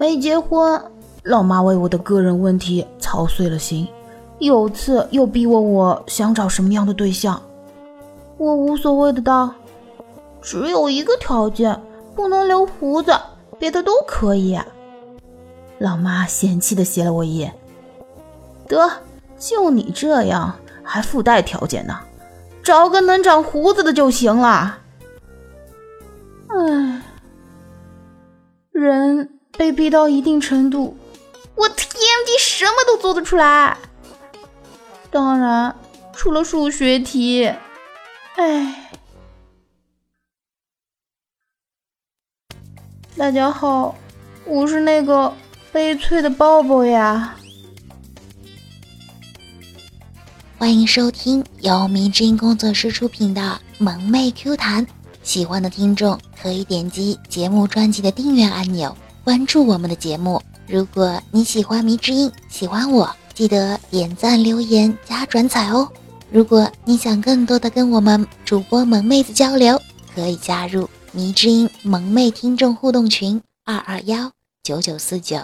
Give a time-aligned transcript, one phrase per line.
[0.00, 0.82] 没结婚，
[1.24, 3.86] 老妈为我的个人问题操碎了心，
[4.38, 7.38] 有次又逼问我想找什么样的对象，
[8.38, 9.52] 我无所谓的道，
[10.40, 11.78] 只有一个条件，
[12.14, 13.12] 不能留胡子，
[13.58, 14.58] 别的都可以。
[15.76, 17.52] 老妈嫌弃的斜了我一眼，
[18.66, 18.90] 得，
[19.38, 22.00] 就你这样，还附带条件呢，
[22.62, 24.78] 找个能长胡子的就行了。
[26.48, 27.02] 唉，
[28.72, 29.28] 人
[29.60, 30.96] 被逼到一定程度，
[31.54, 33.76] 我 TMD 什么都做得出来。
[35.10, 35.76] 当然，
[36.14, 37.44] 除了数学题。
[38.36, 38.90] 唉，
[43.18, 43.94] 大家好，
[44.46, 45.30] 我是那个
[45.70, 47.36] 悲催的抱抱呀。
[50.56, 53.42] 欢迎收听由迷之音工作室出品的
[53.76, 54.86] 《萌妹 Q 弹》。
[55.22, 58.96] 喜欢的听众可以点击节目专辑的订阅按钮，
[59.30, 60.42] 关注我们的节目。
[60.66, 65.88] 如果你喜欢迷之音，喜欢我，记得点赞、留言、加转载哦。
[66.32, 69.80] 如果你想更多的跟我们主播萌妹子交流，
[70.12, 74.32] 可以加入迷之音萌妹听众互动群：二二幺
[74.64, 75.36] 九九四九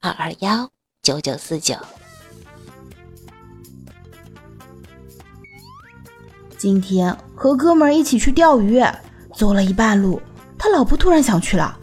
[0.00, 0.70] 二二幺
[1.02, 1.74] 九九四九。
[6.56, 8.82] 今天和哥们儿一起去钓鱼。
[9.36, 10.22] 走了一半路，
[10.56, 11.78] 他老婆突然想去了，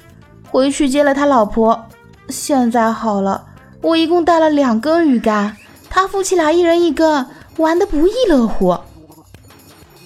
[0.53, 1.87] 回去接了他老婆。
[2.29, 3.43] 现在好了，
[3.81, 5.55] 我一共带了两根鱼竿，
[5.89, 7.25] 他夫妻俩一人一根，
[7.57, 8.77] 玩的不亦乐乎。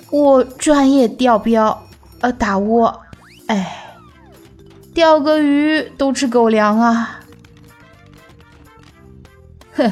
[0.09, 1.83] 我专业钓标，
[2.21, 3.01] 呃，打窝，
[3.47, 3.97] 哎，
[4.93, 7.19] 钓个鱼都吃狗粮啊！
[9.75, 9.91] 哼，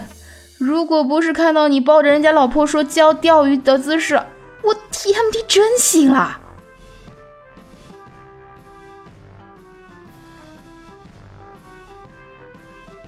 [0.58, 4.16] 如果不是看到你抱着人家老婆说教钓鱼的姿势，
[4.64, 6.40] 我 TMD 真信了。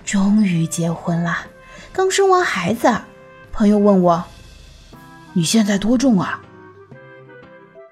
[0.07, 1.35] 终于结婚了，
[1.91, 2.89] 刚生完孩子，
[3.51, 4.23] 朋友问我
[5.35, 6.41] ：“你现在多重啊？”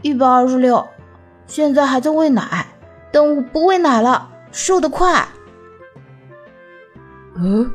[0.02, 0.88] 一百二十六，
[1.46, 2.68] 现在还在喂奶，
[3.12, 5.28] 等不喂奶了，瘦得快。
[7.36, 7.70] 嗯，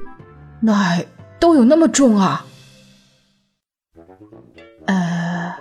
[0.60, 1.04] 奶
[1.38, 2.46] 都有那么重啊？
[4.86, 5.54] 呃，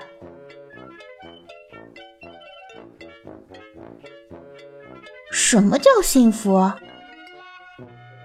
[5.33, 6.71] 什么叫幸福？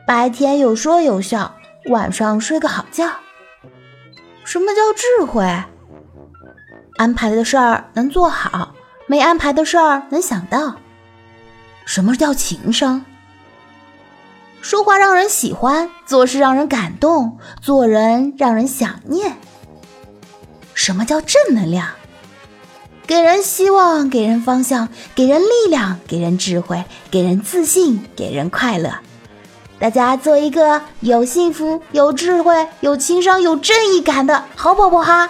[0.07, 1.55] 白天有说有笑，
[1.87, 3.11] 晚上睡个好觉。
[4.45, 5.43] 什么叫智慧？
[6.97, 8.75] 安排的事儿能做好，
[9.07, 10.77] 没安排的事儿能想到。
[11.87, 13.05] 什么叫情商？
[14.61, 19.39] 说话让人喜欢，做事让人感动，做人让人想念。
[20.75, 21.89] 什么叫正能量？
[23.07, 28.99] 给人希望，给人方向，给人力量，给人智慧，给人自信，给人快乐。
[29.85, 35.29] 大家做一个有幸福、有智慧、有情商、有正义感的好宝宝哈！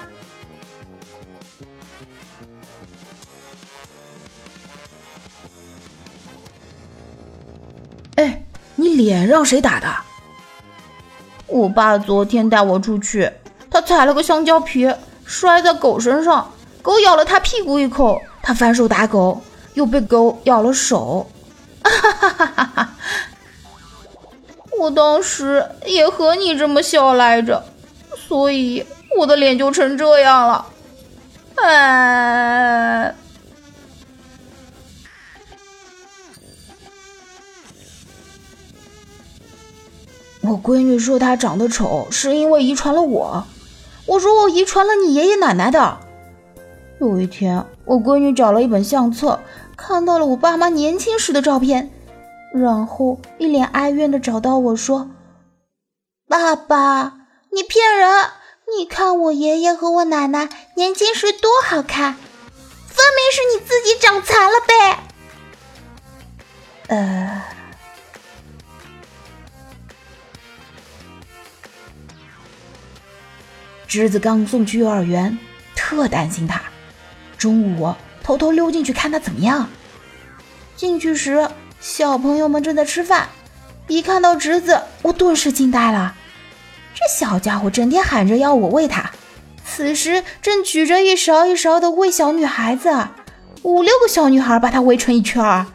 [8.15, 8.44] 哎，
[8.76, 9.92] 你脸让谁打的？
[11.48, 13.28] 我爸昨天带我出去，
[13.69, 14.88] 他踩了个香蕉皮，
[15.25, 16.48] 摔在狗身上，
[16.81, 19.42] 狗咬了他屁股一口，他反手打狗，
[19.72, 21.28] 又被狗咬了手，
[21.82, 22.91] 哈哈哈哈哈！
[24.81, 27.65] 我当时也和你这么笑来着，
[28.29, 28.85] 所以
[29.19, 30.67] 我的脸就成这样了。
[31.57, 33.15] 哎，
[40.43, 43.47] 我闺女说她长得丑是因为遗传了我，
[44.07, 45.99] 我说我遗传了你爷爷奶奶的。
[47.01, 49.41] 有一天，我闺女找了一本相册，
[49.77, 51.91] 看到了我爸妈年轻时的照片。
[52.54, 55.10] 然后一脸哀怨的找到我说
[56.28, 58.09] ：“爸爸，你骗人！
[58.78, 64.98] 你看我爷爷和我奶奶年轻时多好看，分明是你自己长残了呗。”
[66.87, 67.42] 呃，
[73.89, 75.36] 侄子刚送去幼儿园，
[75.74, 76.62] 特担心他。
[77.36, 77.92] 中午
[78.22, 79.68] 偷偷溜进去看他怎么样。
[80.77, 81.50] 进去时。
[81.84, 83.28] 小朋友们正在吃饭，
[83.89, 86.15] 一看到侄子，我顿时惊呆了。
[86.95, 89.10] 这小家伙整天喊着要我喂他，
[89.66, 93.09] 此时正举着一勺一勺的喂小女孩子，
[93.65, 95.66] 五六个小女孩把他围成一圈儿。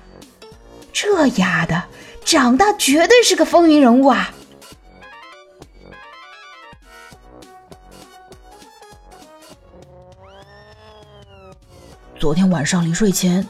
[0.91, 1.83] 这丫的
[2.25, 4.33] 长大绝对是个风云人物啊！
[12.19, 13.47] 昨天晚上临睡前。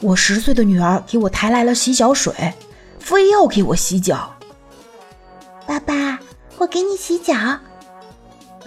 [0.00, 2.54] 我十岁的女儿给我抬来了洗脚水，
[3.00, 4.32] 非要给我洗脚。
[5.66, 6.18] 爸爸，
[6.56, 7.34] 我给你洗脚。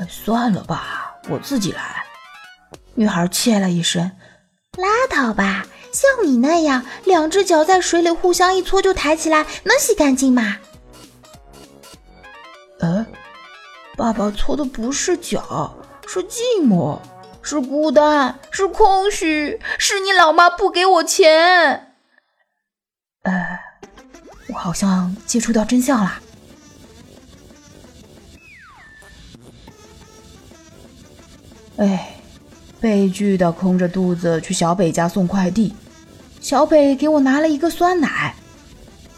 [0.09, 2.03] 算了吧，我自己来。
[2.95, 4.11] 女孩切了一声
[4.77, 10.57] ：“拉倒吧，像你那样，两只脚在水里互相一搓就抬起来，能洗干净吗？”
[12.81, 13.05] 呃，
[13.95, 15.73] 爸爸搓的不是脚，
[16.07, 16.97] 是寂寞，
[17.43, 21.95] 是孤单，是空虚，是你老妈不给我钱。
[23.23, 23.59] 呃，
[24.47, 26.21] 我好像接触到真相了。
[31.77, 32.15] 哎，
[32.79, 35.73] 悲剧的空着肚子去小北家送快递，
[36.39, 38.35] 小北给我拿了一个酸奶，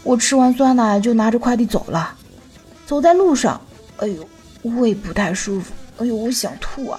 [0.02, 2.16] 我吃完酸奶就拿着快递走了。
[2.86, 3.60] 走在路上，
[3.98, 4.26] 哎呦，
[4.62, 6.98] 胃不太舒服，哎呦，我想吐啊！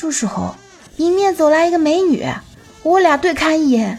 [0.00, 0.54] 这时候，
[0.96, 2.26] 迎面走来一个美女，
[2.82, 3.98] 我俩对看一眼，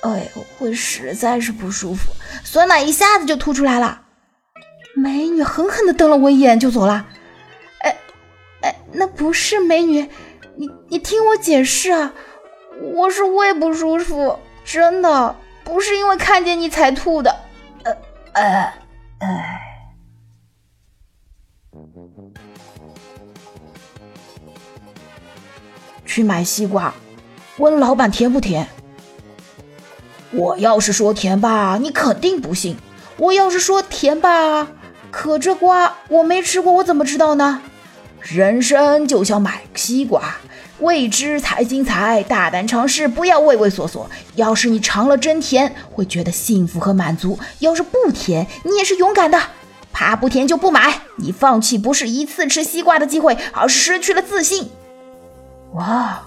[0.00, 2.10] 哎呦，胃实在是不舒服，
[2.44, 4.06] 酸奶一下子就吐出来了。
[4.96, 7.06] 美女狠狠地瞪了我一眼就走了。
[7.80, 7.94] 哎
[8.62, 10.08] 哎，那不是美女，
[10.56, 12.14] 你你听我解释啊，
[12.94, 17.38] 我是胃不舒服，真的不是因为看见你才吐的。
[17.84, 17.94] 呃
[18.32, 18.72] 呃
[19.18, 19.60] 哎。
[26.08, 26.92] 去买西瓜，
[27.58, 28.66] 问老板甜不甜。
[30.30, 32.74] 我要是说甜吧，你肯定不信；
[33.18, 34.66] 我要是说甜吧，
[35.10, 37.60] 可这瓜我没吃过，我怎么知道呢？
[38.20, 40.36] 人生就像买西瓜，
[40.80, 44.10] 未知才精彩，大胆尝试，不要畏畏缩缩。
[44.34, 49.38] 要是你尝了真甜，会觉得幸福和满足；要是不甜，你也是勇敢的。
[49.92, 54.70] 怕不甜就不买，你放弃不是一次吃西瓜的机会，而是失去了自信。
[55.72, 56.22] 哇，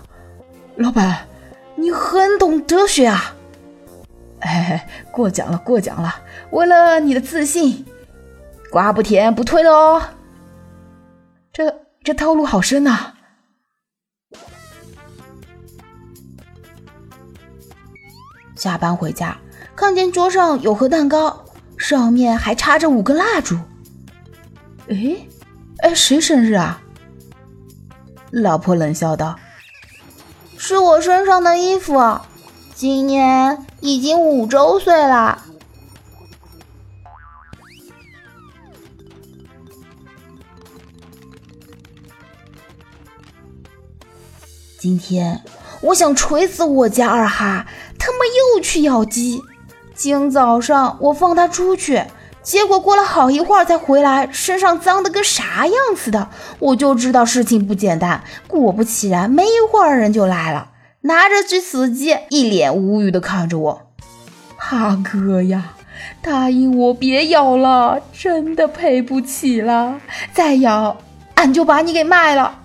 [0.75, 1.27] 老板，
[1.75, 3.35] 你很懂哲学啊！
[4.39, 6.15] 哎，过奖了，过奖了。
[6.51, 7.85] 为了你的自信，
[8.71, 10.01] 瓜不甜不退的哦。
[11.51, 13.13] 这这套路好深呐！
[18.55, 19.37] 下班回家，
[19.75, 21.45] 看见桌上有盒蛋糕。
[21.77, 23.57] 上面还插着五根蜡烛。
[24.87, 25.17] 哎，
[25.79, 26.79] 哎，谁生日啊？
[28.31, 29.37] 老婆冷笑道
[30.57, 32.17] ：“是我身上的衣服，
[32.73, 35.43] 今年已经五周岁了。”
[44.79, 45.43] 今天
[45.81, 47.67] 我想锤死我家二哈，
[47.99, 48.17] 他妈
[48.55, 49.41] 又去咬鸡。
[49.93, 52.01] 今早上我放他出去，
[52.43, 56.29] 结果过了好一会儿才回来，身上脏的跟啥样似的，
[56.59, 58.23] 我就知道事情不简单。
[58.47, 60.71] 果不其然，没一会儿人就来了，
[61.01, 63.91] 拿着只死鸡，一脸无语的看着我。
[64.57, 65.75] 哈哥呀，
[66.21, 70.01] 答应我别咬了，真的赔不起了，
[70.33, 70.97] 再咬
[71.35, 72.59] 俺就把你给卖了。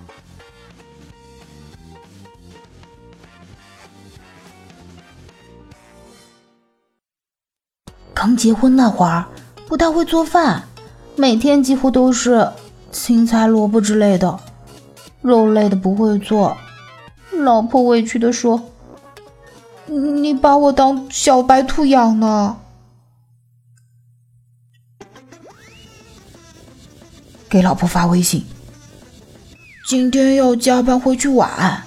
[8.15, 9.27] 刚结婚那会儿，
[9.67, 10.63] 不太会做饭，
[11.17, 12.53] 每天几乎都是
[12.93, 14.39] 青菜、萝卜之类的，
[15.23, 16.57] 肉类的不会做。
[17.33, 18.63] 老婆委屈的说
[19.87, 22.57] ：“你把我当小白兔养呢。”
[27.51, 28.45] 给老婆发微信
[29.87, 31.83] ：“今天要加班回去晚。”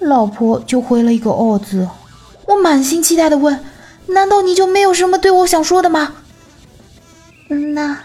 [0.00, 1.86] 老婆就回了一个“哦”字。
[2.46, 3.64] 我满心期待的问。
[4.06, 6.14] 难道你就没有什么对我想说的吗？
[7.56, 8.04] 那，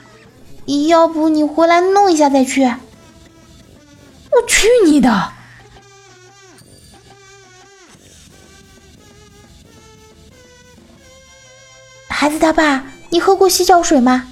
[0.87, 2.63] 要不你回来弄一下再去？
[2.65, 5.31] 我去你的！
[12.09, 14.31] 孩子他爸，你喝过洗脚水吗？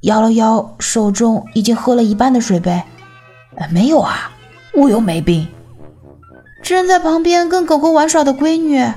[0.00, 2.82] 摇了摇手中已经喝了一半的水杯，
[3.70, 4.32] 没有啊，
[4.72, 5.46] 我又没病。
[6.62, 8.90] 正在旁边跟狗狗玩耍的闺女。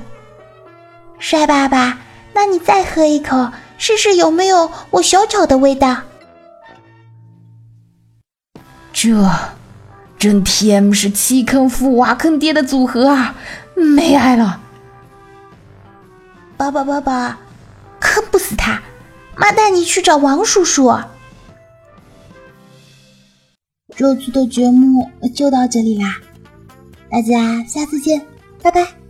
[1.18, 1.98] 帅爸爸，
[2.32, 6.02] 那你再喝一口，试试有没有我小脚的味道。
[8.92, 9.30] 这
[10.18, 13.36] 真 TM 是七坑夫挖坑爹的组合啊！
[13.76, 14.60] 没爱了。
[16.56, 17.38] 爸爸爸爸，
[18.00, 18.82] 坑不死他，
[19.36, 20.92] 妈带你去找王叔叔。
[23.96, 26.16] 这次的节目就到这里啦，
[27.08, 28.26] 大家下次见，
[28.60, 29.07] 拜拜。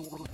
[0.00, 0.29] absurdo.